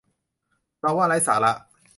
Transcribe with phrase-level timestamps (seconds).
[0.79, 1.51] เราว่าไร้สาระ